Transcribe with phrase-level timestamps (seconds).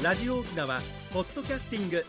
[0.00, 0.80] ラジオ沖縄
[1.12, 2.04] ポッドキャスティング。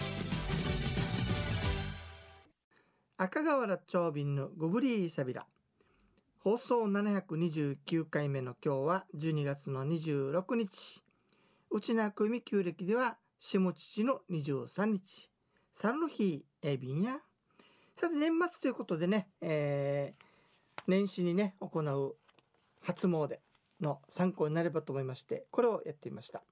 [3.17, 5.47] 赤瓦長瓶のゴブリーサビラ
[6.37, 11.03] 放送729回目の今日は12月の26日。
[11.71, 15.31] 内縄組旧暦では下父の23日。
[15.73, 17.17] 猿の日エビンや。
[17.95, 22.15] さて年末ということでね、えー、年始にね行う
[22.81, 23.39] 初詣
[23.81, 26.43] の参考になればと思いましてこれをやってみました。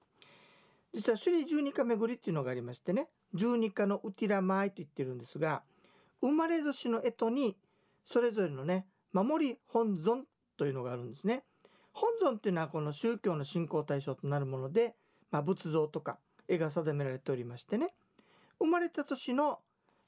[0.94, 5.62] 実は首里十二日巡りっていうのがありましてね十二日のうてらまいと言ってるんですが
[6.20, 7.56] 生まれ年の干支に
[8.04, 10.24] それぞれのね守り本尊
[10.56, 11.44] というのがあるんですね。
[11.92, 14.94] 本尊っていうのはこの宗教の信仰対象となるもので、
[15.30, 17.94] まあ、仏像とか絵が定められておりましてね。
[18.58, 19.60] 生まれた年の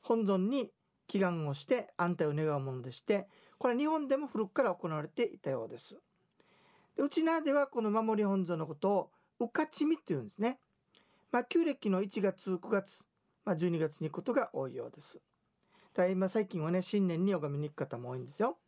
[0.03, 0.71] 本尊に
[1.09, 3.27] 祈願をして安泰を願うものでして
[3.59, 5.99] これは日本でも古くから行われていたようです。
[6.97, 9.11] でうちなではこの守り本尊のことを
[9.41, 10.59] うかちみっていうんですね。
[11.33, 13.05] まあ旧暦の1月9月、
[13.45, 15.21] まあ、12月に行くことが多いようです。
[15.95, 18.59] だ今最近はね新年に拝みに行く方も多いんですよ。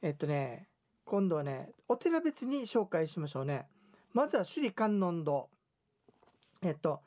[0.00, 0.68] えっとね
[1.04, 3.66] 今度はねお寺別に紹介しましょうね。
[4.12, 5.48] まずは首里観音堂。
[6.62, 7.00] えっと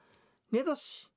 [0.52, 1.09] 寝年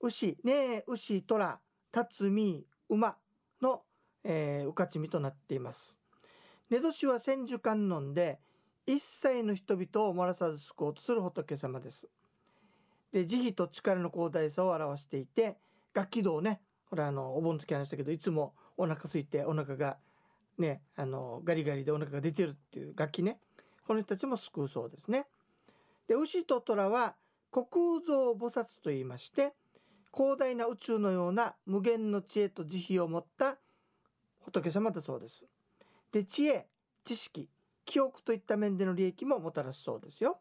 [0.00, 3.16] 牛ね牛虎辰巳馬
[3.62, 3.82] の、
[4.24, 5.98] えー、うかちみとなっています。
[6.70, 8.40] 寝年は千手観音で
[8.86, 12.08] 一切の人々を漏らさず救おうとする仏様です。
[13.14, 15.56] で慈悲と力の広大さを表していて
[15.94, 19.98] 楽器道ねこれあのお盆の時話したけどいつもお腹空いてお腹が
[20.58, 23.38] ねあのガリガリでお腹が出てるっていう楽器ね
[23.86, 25.26] この人たちも救うそうですね。
[26.08, 27.14] で牛と虎は
[27.52, 29.52] 虚空蔵菩薩と言いまして
[30.12, 33.58] 広大な宇宙のような無限の知恵と慈悲を持った
[34.40, 35.44] 仏様だそうです。
[36.10, 36.66] で知恵
[37.04, 37.48] 知識
[37.84, 40.40] 記憶といった面での利益ももたらすそうですよ。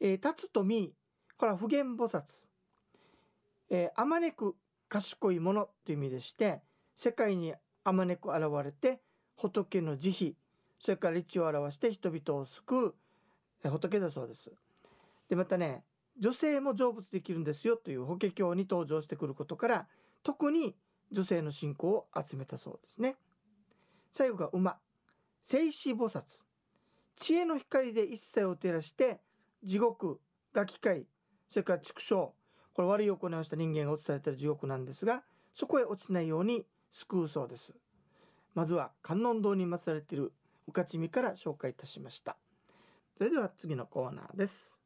[0.00, 0.64] えー、立つと
[1.44, 2.48] これは普賢菩薩。
[3.68, 4.56] えー、あまねく
[4.88, 6.62] 賢いものという意味でして
[6.94, 9.02] 世界にあまねく現れて
[9.36, 10.32] 仏の慈悲
[10.78, 12.96] それから理を表して人々を救
[13.62, 14.52] う仏だそうです。
[15.28, 15.84] でまたね
[16.18, 19.86] 女性も成仏できるんですよという法華経に登場してくることから
[20.22, 20.74] 特に
[21.12, 23.16] 女性の信仰を集めたそうですね。
[24.10, 24.78] 最後が馬
[25.42, 26.22] 聖子菩薩
[27.16, 29.20] 知恵の光で一切を照らして
[29.62, 30.18] 地獄
[30.54, 31.04] ガキ界
[31.48, 32.32] それから畜生。
[32.72, 35.22] これ悪い行いをした人間が落とされてる地獄なんですが
[35.52, 37.74] そこへ落ちないように救うそうです。
[38.54, 40.32] まずは観音堂に祀られている
[40.66, 42.36] うかちみから紹介いたしました。
[43.16, 44.80] それでは次のコーナーです。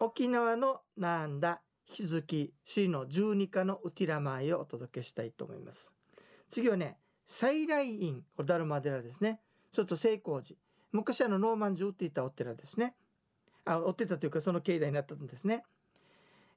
[0.00, 1.62] 沖縄のなんだ？
[1.88, 5.94] 引き続き首の十二課のうてらまいをお届けしたいと思います。
[6.50, 8.22] 次はね再来院。
[8.36, 9.40] これダルマ寺ですね。
[9.72, 10.58] ちょっと聖光寺。
[10.92, 12.94] 昔あのノーマンジュっていたお寺ですね
[13.64, 15.62] あ追ってたというかその境内になったんですね。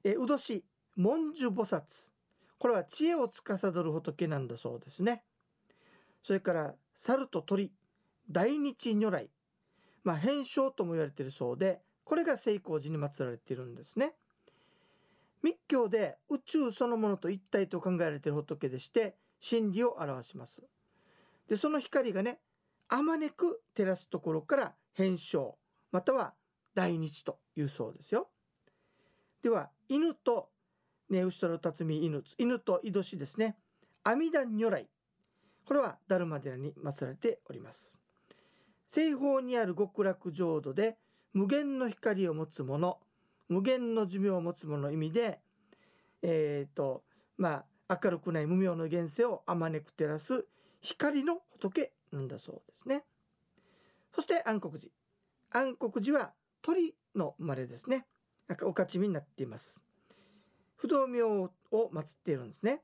[0.02, 0.64] えうどし
[0.96, 2.12] 文殊菩薩
[2.58, 5.22] これは知恵を司る仏なんだそうですね。
[6.22, 7.72] それから猿と鳥
[8.30, 9.30] 大日如来
[10.04, 14.14] まあ変称とも言われているそうでこれが聖光寺に祀られているんですね。
[15.42, 20.62] 密教で宇宙そのものと一体と考えられている仏でして真理を表します。
[21.48, 22.38] でその光がね
[22.88, 25.56] あまねく照らすところから変称
[25.90, 26.34] または
[26.74, 28.28] 大日というそうですよ。
[29.42, 30.48] では犬と
[31.10, 33.56] ね後ろ辰巳犬犬と井戸氏ですね
[34.04, 34.88] 阿弥陀如来
[35.64, 38.00] これはダルマ寺に祀られております。
[38.88, 40.98] 西方にある極楽浄土で
[41.32, 42.98] 無限の光を持つ者
[43.48, 45.40] 無限の寿命を持つ者の意味で
[46.22, 47.02] えっ、ー、と
[47.38, 50.46] まあ明るくない無明の現世をあまねく照らす
[50.80, 53.04] 光の仏なんだそうですね。
[54.12, 54.90] そして暗黒寺
[55.50, 58.06] 暗黒寺は鳥の生まれですね。
[58.62, 59.84] お勝ち身になっています。
[60.76, 62.82] 不動明を祀っているんですね。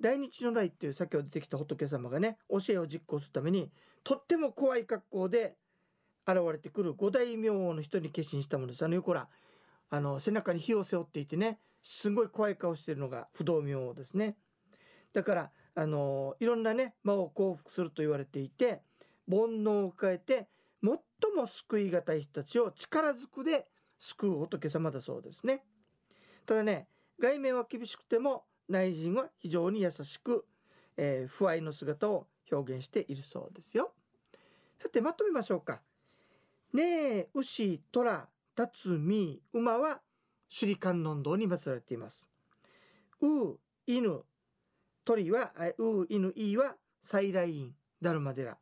[0.00, 3.70] 大日如来っていう先ほど出てきた仏様がね教えを実行するために
[4.02, 5.56] とっても怖い格好で
[6.26, 8.84] 現れてくる五大明王の人に化身したものです。
[8.84, 9.28] あの横ら
[9.90, 14.36] あの背中に火を背負っていてねすごい怖い顔してるのが不動明王ですね。
[15.12, 18.82] だからあのいろんなね魔を降伏すると言われていて
[19.28, 20.48] 煩悩を変えて
[20.82, 20.98] 最
[21.34, 23.66] も救い難い人たちを力ずくで
[23.98, 25.62] 救う仏様だそうですね。
[26.46, 26.86] ただね
[27.18, 30.46] 外面は厳しくても内陣は非常に優しく、
[30.96, 33.92] えー、不愛の姿を表現しているそうですよ。
[34.78, 35.80] さてまとめましょうか。
[36.72, 40.00] ねえ牛虎辰巳馬は
[40.48, 42.28] 首里観音堂に祀られています。
[43.20, 44.22] う犬
[45.04, 48.56] 鳥はう犬いは再来院ダルマ寺。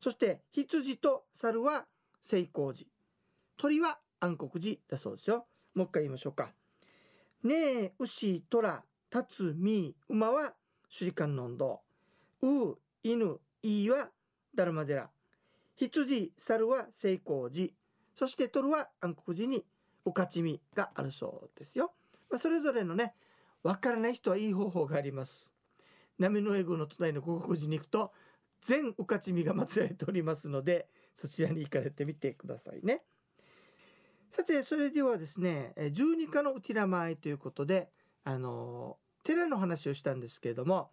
[0.00, 1.86] そして羊と猿は
[2.20, 2.88] 聖光寺。
[3.56, 5.46] 鳥は暗黒寺だそうですよ。
[5.74, 6.50] もう一回言いましょうか。
[7.42, 7.54] ね
[7.84, 10.54] え牛虎立つみ馬は
[10.90, 11.80] 首里観音堂。
[12.42, 14.10] う犬いは
[14.54, 15.08] ダルマ寺。
[15.76, 17.72] 羊猿は聖光寺。
[18.14, 19.64] そして鳥は暗黒寺に
[20.04, 21.92] おかちみがあるそうですよ、
[22.30, 23.12] まあ、それぞれのね
[23.62, 25.55] わからない人はいい方法があります。
[26.18, 28.12] 波の江宮の隣の五国寺に行くと
[28.62, 33.02] 全おかちみが祀られておりますのでそちらに行かれてみてくださいね。
[34.28, 37.90] さてそれではですね十二課のうちら前ということで
[38.24, 40.90] あの寺の話をしたんですけれども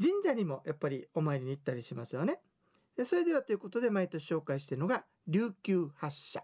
[0.00, 2.40] 神社にもやっぱりお参りに行ったりしますよね。
[3.04, 6.42] それではということで毎年紹介しているのが琉球発社。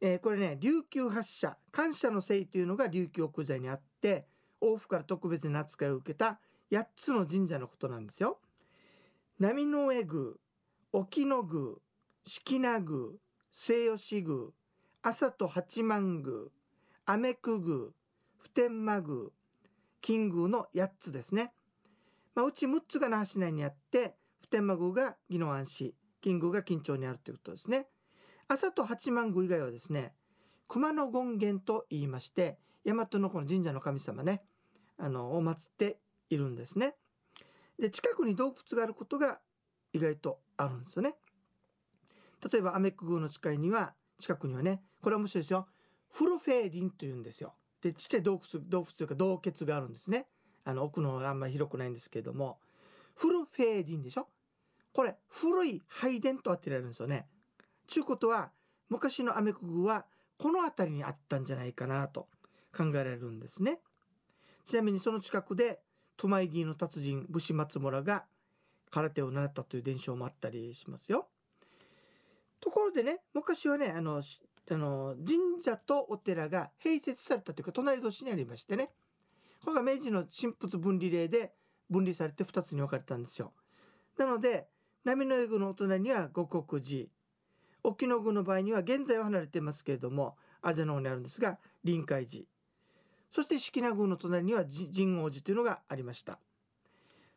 [0.00, 4.26] えー、これね琉球発社感謝の聖というのが琉球奥座にあって
[4.60, 8.38] 王府から特別な扱いを受けた8つの神社のことなんですよ。
[9.38, 10.06] 波の上宮
[10.92, 11.74] 沖野宮
[12.24, 13.12] 式名宮
[13.52, 14.50] 西吉宮
[15.02, 16.48] 朝と八幡宮
[17.04, 17.90] 雨久宮
[18.38, 19.30] 普天満宮
[20.00, 21.52] 金宮の8つですね。
[22.34, 27.86] まあ、うち6つが那覇市内にあって普天満宮が宜野湾市金宮が近町にあるということですね。
[28.48, 30.12] 朝と八幡宮以外はですね
[30.68, 34.42] 熊野権現と言いまして大和のこの神社の神様ね
[34.96, 35.98] あのを祀って
[36.30, 36.94] いるんですね。
[37.78, 39.40] で近くに洞窟があることが
[39.92, 41.16] 意外とあるんですよね。
[42.50, 45.66] 例えばアメック宮の近いには近くにはねこれは面白いですよ
[46.10, 47.54] フルフェーディンというんですよ。
[47.82, 50.26] でちっちゃい洞窟洞窟というか洞穴があるんですね。
[50.64, 52.58] あの奥のあんまり広くないんですけれども
[53.14, 54.28] フルフェーディンでしょ？
[54.92, 57.26] これ古い拝殿と当てられるんですよね。
[57.86, 58.50] ちゅうことは
[58.88, 60.06] 昔のアメクグは
[60.38, 62.28] この辺りにあったんじゃないかなと
[62.76, 63.80] 考えられるんですね。
[64.64, 65.80] ちなみにその近くで
[66.16, 68.24] トマイギーの達人武士松村が
[68.90, 71.28] 空手を習ったという伝承もあったりしますよ。
[72.60, 74.22] ところでね昔はねあの
[74.68, 78.90] あの神社とお寺が併設されたというか隣同士にありましてね
[79.64, 81.52] これが明治の神仏分離令で
[81.88, 83.52] 分離されて2つに分かれたんですよ。
[84.18, 84.66] なので
[85.04, 87.06] 波の湯のお隣には五国寺
[87.84, 92.44] 沖野宮の場合には現在は離れてますけれどもアジアの方にあるんですが臨海寺
[93.36, 96.38] そして式名宮の隣には神王寺というのがありました。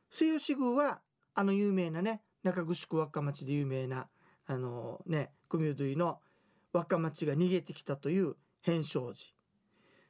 [0.09, 1.01] 末吉宮は
[1.35, 4.07] あの有名なね中城区若町で有名な
[4.47, 6.19] あのね組生の
[6.71, 9.13] 若町が逃げてきたという変生寺。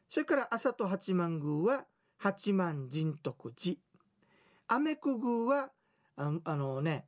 [0.08, 1.86] それから朝と八幡宮は
[2.18, 3.78] 八幡神徳寺。
[4.68, 5.72] 雨久宮は
[6.18, 7.08] あのね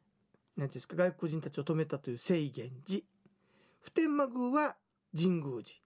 [0.58, 3.04] 何ていうんですか外国人たちを止めたという清源寺。
[3.80, 4.76] 普天満宮は
[5.16, 5.78] 神宮寺。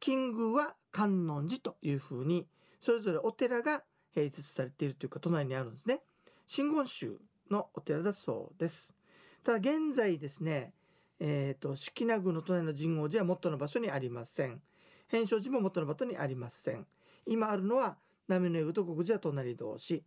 [0.00, 2.46] 金宮は観音寺というふうに
[2.78, 3.82] それぞれお寺が
[4.14, 6.00] 併設されているというか隣にあるんですね。
[6.46, 7.18] 真言宗
[7.50, 8.94] のお寺だそうです。
[9.42, 10.72] ただ現在ですね
[11.20, 14.60] えーと、式名宮の隣の神宮寺は元の場所にありません。
[15.08, 16.86] 変勝寺も元の場所にありません。
[17.26, 17.96] 今あるのは
[18.28, 20.04] 波の湯と国寺は隣同士。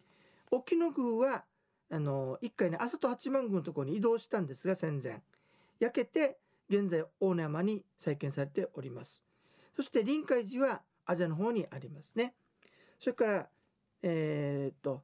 [0.52, 1.46] 沖野宮は
[1.90, 5.22] あの一回ね朝と八幡宮のところに移動したんですが戦前。
[5.80, 6.38] 焼けて
[6.70, 9.27] 現在大野山に再建されております。
[9.78, 12.34] そして臨海寺はアジアの方にありますね。
[12.98, 13.48] それから
[14.02, 15.04] えー、っと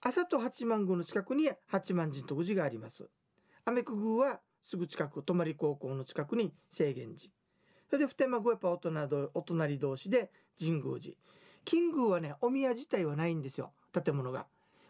[0.00, 3.08] 朝と八幡宮の近くに八幡神徳寺があります。
[3.64, 7.32] 雨久宮はすぐ近く泊高校の近くに清源寺。
[7.90, 11.14] それで普天間宮やっぱお隣お隣同士で神宮寺。
[11.64, 13.70] 金宮はねお宮自体はないんですよ。
[13.92, 14.46] 建物が。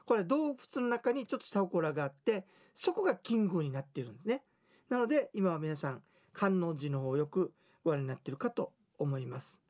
[0.07, 4.43] これ洞窟の中にちょっとした祠があってそこが金宮になっているんですね。
[4.89, 6.03] なので今は皆さん
[6.33, 7.53] 観音寺の方をよく
[7.85, 9.63] ご覧になっているかと思います。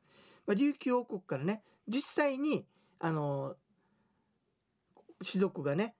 [0.45, 2.65] まあ、琉球王国からね実際に
[2.99, 3.55] あの
[5.21, 5.95] 士族がね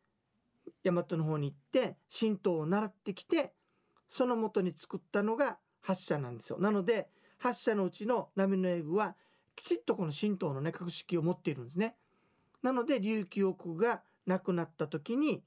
[0.84, 3.54] 大和の方に行って神道を習ってきて
[4.10, 6.60] そのもとに作ったのが発社なんですよ。
[6.60, 9.16] なので発社のうちの波の英語は
[9.56, 11.96] きちっとこの神道のね格式を持っているんですね。
[12.62, 15.44] なので琉球王国が亡くなった時に、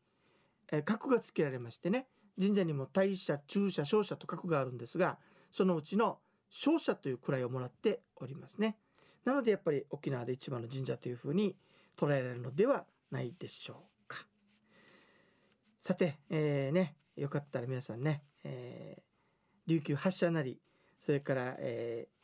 [0.70, 2.06] えー、格がつけられましてね
[2.38, 5.18] 神社にも大社中社小社と格があるんですが
[5.50, 6.18] そのうちの
[6.50, 8.76] 小社という位をもらっておりますね。
[9.24, 11.56] なのでやっぱり沖縄で一番の神社というふうに
[11.96, 14.26] 捉えられるのではないでしょうか。
[15.78, 20.60] さて、えー、ねよかったら皆さんね、えー、琉球発社なり
[20.98, 22.16] それから、えー、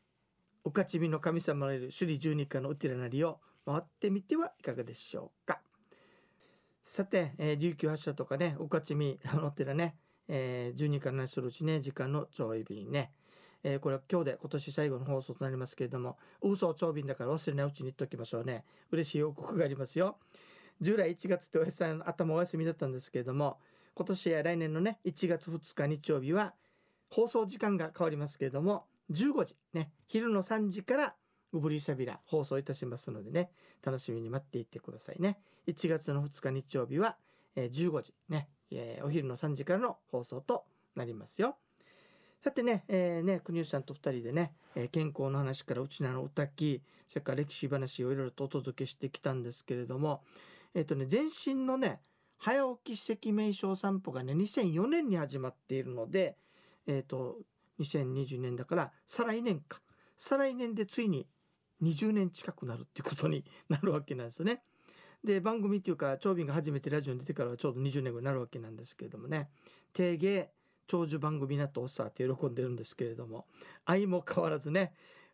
[0.64, 5.60] おかちみの神様のいる首里十二課のお寺なりを回ってみてはいかがでしょうか。
[6.82, 9.96] さて、えー、琉球発車とかね、おかちみのお寺ね、
[10.28, 13.12] えー、12から何するうちね、時間の長い便ね。
[13.64, 18.64] えー、これは今日で今年最後の放送となりますけれども、嘘長便だから忘れないうちに言っておきましょうね。
[18.90, 20.18] 嬉しい報告がありますよ。
[20.80, 23.58] 従来1月っておやさん頭お休みだったんですけれども、
[23.94, 26.54] 今年や来年のね、1月2日日曜日は、
[27.12, 31.14] 放送時間が変わりますけれども15時ね昼の3時から
[31.52, 33.50] ゴブリーサビラ放送いたしますのでね
[33.84, 35.38] 楽しみに待っていてくださいね
[35.68, 37.16] 1月の2日日曜日は、
[37.54, 40.64] えー、15時ね、えー、お昼の3時からの放送と
[40.96, 41.56] なりますよ
[42.42, 50.22] さてね、えー、ね、国吉さんと2人でね、えー、健康の話からうちなの歌き、それから歴史話をいろいろとお届けしてきたんですけれども、
[50.74, 52.00] えっ、ー、とね、全身のね、
[52.38, 56.36] 早起き赤名称散歩がね、2004年に始まっているので、
[56.88, 57.36] えっ、と、
[57.78, 59.80] 2020年だから、再来年か。
[60.16, 61.28] 再来年でついに
[61.80, 64.64] 20年近くなるってことに なるわけなんですよね。
[65.22, 69.50] で番組っていうか長瓶が初めてラジオに出てからはちょうど20年ぐらいになるわけなんですけれどもね
[69.92, 70.50] 定芸
[70.86, 73.46] 長寿番組になとおっさって喜んでるんですけれども
[73.86, 74.92] 相も変わらずね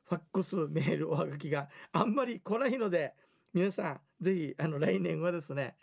[0.09, 3.15] ファックスメールおはがきがあんまり来ないので
[3.53, 5.77] 皆さんぜひあの来年はですね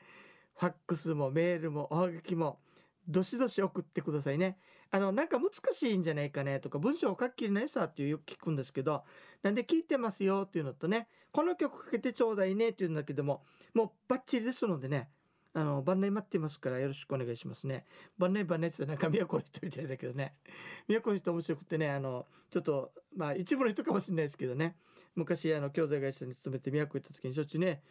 [0.57, 2.59] ファックスもメールもおはがきも
[3.07, 4.57] どしどし送ってくださいね。
[4.91, 9.03] あのなんか難しいんじゃないかねとか文章を書ききれないさっていうよく聞くんですけど
[9.43, 13.43] なんで聞いてますよっていうのとねこの曲かけてちょうだいねっていうんだけども
[13.73, 15.09] もうバッチリですのでね
[15.57, 17.85] あの、番内待ってますからよろしくお願いしますね。
[18.17, 20.35] 番内番内ってなんか都の人みたいだけどね。
[20.87, 24.75] 都の人面白くてね、あの、ちょっと、まあ一部の人かもしれないですけどね。
[25.15, 27.81] 昔、あの、教材会社に勤めて都行った時にしょっちゅうね、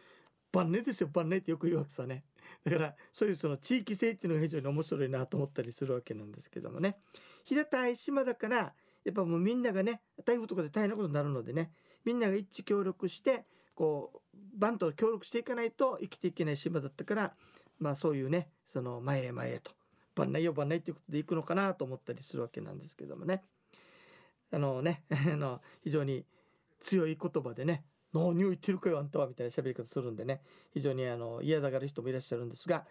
[0.51, 2.23] 番内ですよ、番内ってよく言うわけさね。
[2.63, 6.99] だから、そういうその地域性っていうのが非常に面白いなと思ったりするわけなんですけどもね。
[7.45, 11.71] 平たい島だから、やっぱもうみんながね、台風とかで大変なことになるのでね、
[12.03, 17.35] みんなが一致協力して、こう、バンと協力していかないと生きていけない島だったから、
[17.79, 19.71] まあそういうねその前へ前へと
[20.15, 23.43] 番内よ番内っていうことでいくのかなと思ったりするわけなんですけどもね。
[24.51, 26.25] あのね あの非常に
[26.79, 30.41] 強い言葉でね「何を言ってるかよあんたは」みたいな喋り方するんでね。
[30.73, 32.85] 非常にあの嫌だがる人もいらっしゃるんですが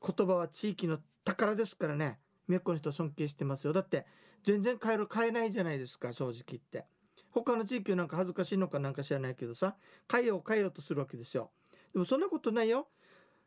[0.00, 3.72] 言葉は地域の宝ですからね宮古の人尊敬してますよ。
[3.72, 4.06] だって
[4.42, 6.86] 全然変える変えないじゃないですか正直言って。
[7.30, 9.76] 他の地域なんか恥ずかしいのかなんか知らないけどさ
[10.10, 11.50] 変えよう変えようとするわけですよ。
[11.92, 12.88] でもそんなことないよ。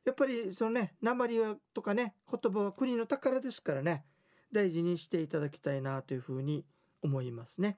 [0.08, 1.38] やっぱりそのね鉛
[1.74, 4.06] とかね言葉は国の宝ですからね
[4.54, 6.64] 大事にしていただきたいなというふうに
[7.04, 7.78] 思いますね。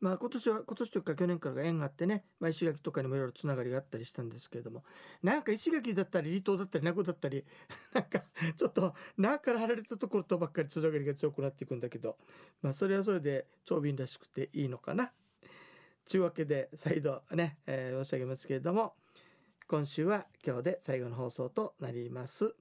[0.00, 4.82] まあ今年は今年というか去年からが縁があってね、まあ、石垣とかにもいろいろつながりがあったりしたんですけれども
[5.22, 7.44] なんか石垣だったり離島だったり名護だったり
[7.94, 8.24] なんか
[8.56, 12.18] ちょっと名から離れたところとばっかりつながりが強くなっていくんだけど
[12.62, 15.12] まあそれはそれで長瓶らしくていいのかな。
[16.10, 18.94] というわけで再度ね、えー、申し上げますけれども
[19.66, 22.54] 今週は今日で最後の放送となります、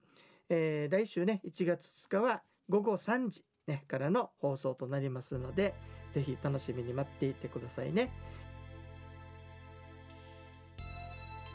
[0.50, 5.74] えー、来週ね1月2日は午後3時、ね、からの放送となりますので
[6.12, 8.12] ぜひ楽しみに待っていてくださいね。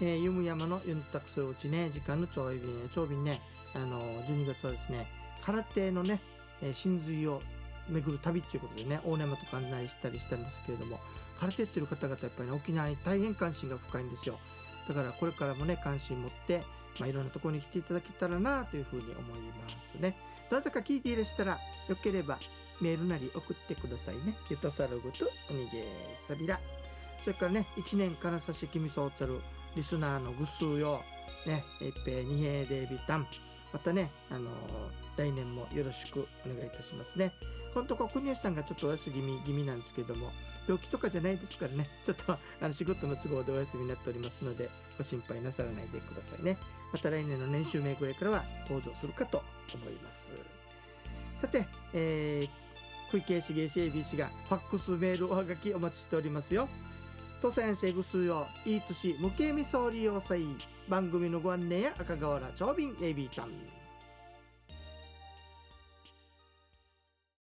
[0.01, 2.61] えー、ユム山のユンタクするうちね時間の長便
[2.93, 3.41] 長便ね
[3.75, 5.09] あの12月はですね
[5.43, 6.21] 空手のね、
[6.61, 7.41] えー、真髄を
[7.89, 11.01] 巡る旅っていうことでね大山とか案内したりしたんですけれども
[11.41, 14.39] 空手ってる方々やっぱり、ね、沖縄に大変関心が深いんですよ。
[14.89, 16.63] だからこれからもね関心持って、
[16.99, 19.41] まあ、いろんなところに来ていただけたらなというふうに思い
[19.75, 20.17] ますね。
[20.51, 22.39] どなたか聞いていらしたらよければ
[22.81, 24.35] メールなり送ってくださいね。
[24.49, 25.85] ゆたさるぐとおにげ
[26.19, 26.59] さびら。
[27.23, 29.41] それからね1年からさしきみそうちゃる
[29.77, 31.01] リスナーのぐすうよ
[31.47, 33.27] ね一平二平デビタン。
[33.71, 34.53] またねあのー、
[35.19, 37.33] 来年もよろしくお願いいたしますね。
[37.75, 40.33] 本当国吉さんがちょっとお休み気味なんですけども
[40.69, 41.89] 病気とかじゃないですからね。
[42.05, 46.59] ちょっとあの仕事の都合でお休みになっておりますのでご心配なさらないでくださいね。
[46.93, 49.43] また来年の年収名ぐらいからは登場するかと
[49.75, 50.33] 思います。
[51.41, 56.69] さて、えー、小池市芸市 ABC がファックスメールおはがきお待ちしておりますよ。
[57.41, 60.45] 都線シェグスよいい年無形未総利用祭。
[60.89, 63.78] 番組のご案内や赤瓦長瓶 AB タン。